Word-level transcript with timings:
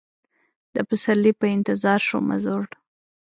د 0.75 0.77
پسرلي 0.87 1.31
په 1.39 1.45
انتظار 1.55 1.99
شومه 2.07 2.35
زوړ 2.43 2.65